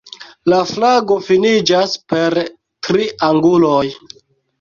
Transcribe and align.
La 0.51 0.59
flago 0.69 1.17
finiĝas 1.27 1.93
per 2.13 2.37
tri 2.87 3.05
anguloj. 3.29 3.83